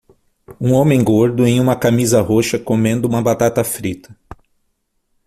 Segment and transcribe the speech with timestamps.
[0.59, 4.17] Um homem gordo em uma camisa roxa comendo uma batata frita.